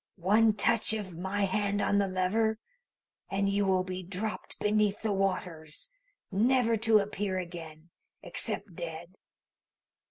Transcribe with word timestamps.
"One 0.15 0.53
touch 0.55 0.93
of 0.93 1.15
my 1.15 1.43
hand 1.45 1.79
on 1.79 1.99
the 1.99 2.07
lever, 2.07 2.57
and 3.29 3.47
you 3.47 3.65
will 3.67 3.83
be 3.83 4.01
dropped 4.01 4.57
beneath 4.57 5.03
the 5.03 5.13
waters, 5.13 5.91
never 6.31 6.75
to 6.77 6.97
appear 6.97 7.37
again, 7.37 7.91
except 8.23 8.73
dead. 8.73 9.13